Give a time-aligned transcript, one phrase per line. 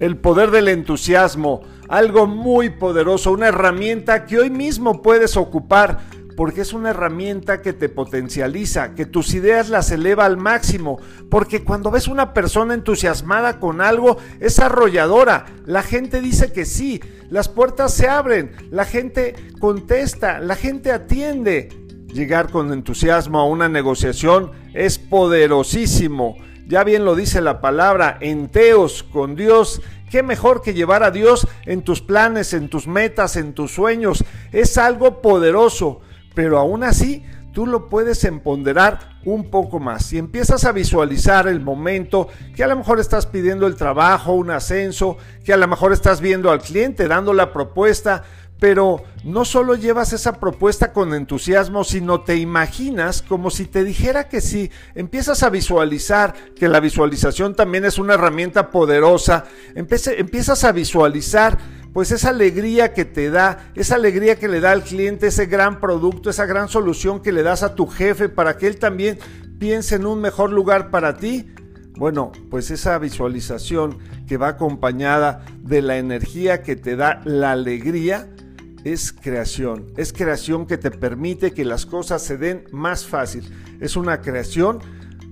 [0.00, 6.00] el poder del entusiasmo, algo muy poderoso, una herramienta que hoy mismo puedes ocupar
[6.38, 11.64] porque es una herramienta que te potencializa, que tus ideas las eleva al máximo, porque
[11.64, 17.48] cuando ves una persona entusiasmada con algo, es arrolladora, la gente dice que sí, las
[17.48, 21.70] puertas se abren, la gente contesta, la gente atiende.
[22.06, 26.36] Llegar con entusiasmo a una negociación es poderosísimo.
[26.68, 31.46] Ya bien lo dice la palabra, enteos con Dios ¿Qué mejor que llevar a Dios
[31.66, 34.24] en tus planes, en tus metas, en tus sueños?
[34.52, 36.00] Es algo poderoso
[36.38, 40.12] pero aún así tú lo puedes empoderar un poco más.
[40.12, 44.52] Y empiezas a visualizar el momento que a lo mejor estás pidiendo el trabajo, un
[44.52, 48.22] ascenso, que a lo mejor estás viendo al cliente, dando la propuesta,
[48.60, 54.28] pero no solo llevas esa propuesta con entusiasmo, sino te imaginas como si te dijera
[54.28, 54.70] que sí.
[54.94, 59.44] Empiezas a visualizar, que la visualización también es una herramienta poderosa.
[59.74, 61.58] empiezas a visualizar
[61.92, 65.80] pues esa alegría que te da, esa alegría que le da al cliente, ese gran
[65.80, 69.18] producto, esa gran solución que le das a tu jefe para que él también
[69.58, 71.48] piense en un mejor lugar para ti.
[71.96, 78.28] Bueno, pues esa visualización que va acompañada de la energía que te da la alegría
[78.92, 79.86] es creación.
[79.96, 83.44] Es creación que te permite que las cosas se den más fácil.
[83.80, 84.80] Es una creación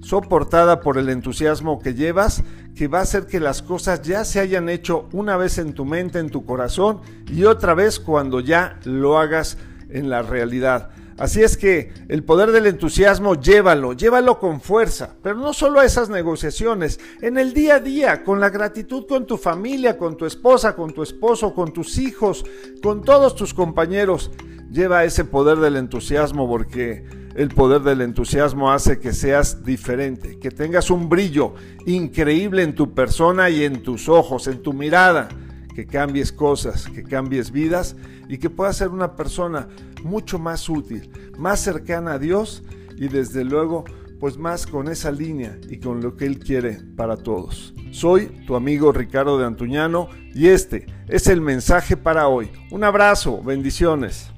[0.00, 2.42] soportada por el entusiasmo que llevas,
[2.74, 5.84] que va a hacer que las cosas ya se hayan hecho una vez en tu
[5.84, 9.58] mente, en tu corazón, y otra vez cuando ya lo hagas
[9.88, 10.90] en la realidad.
[11.22, 15.84] Así es que el poder del entusiasmo llévalo, llévalo con fuerza, pero no solo a
[15.84, 20.26] esas negociaciones, en el día a día, con la gratitud con tu familia, con tu
[20.26, 22.44] esposa, con tu esposo, con tus hijos,
[22.82, 24.32] con todos tus compañeros.
[24.72, 27.04] Lleva ese poder del entusiasmo porque
[27.36, 31.54] el poder del entusiasmo hace que seas diferente, que tengas un brillo
[31.86, 35.28] increíble en tu persona y en tus ojos, en tu mirada,
[35.74, 37.96] que cambies cosas, que cambies vidas
[38.28, 39.68] y que puedas ser una persona
[40.02, 42.62] mucho más útil, más cercana a Dios
[42.96, 43.84] y desde luego
[44.20, 47.74] pues más con esa línea y con lo que Él quiere para todos.
[47.90, 52.50] Soy tu amigo Ricardo de Antuñano y este es el mensaje para hoy.
[52.70, 54.31] Un abrazo, bendiciones.